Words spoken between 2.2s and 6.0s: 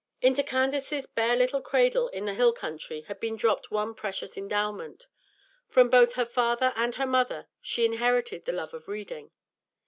the hill country had been dropped one precious endowment. From